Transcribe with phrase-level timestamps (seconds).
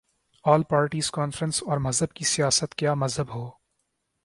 [0.45, 3.49] آل parties conference اور مذہب کی سیاست کیا مذہب کو